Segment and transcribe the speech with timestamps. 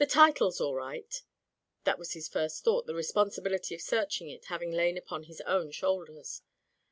[0.03, 1.21] "The tide's all right/'
[1.83, 5.69] That was his first thought, the responsibility of searching it having lain upon his own
[5.69, 6.41] shoulders.